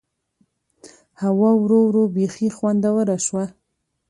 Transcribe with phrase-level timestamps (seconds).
[1.21, 3.45] هوا ورو ورو بيخي خوندوره شوه.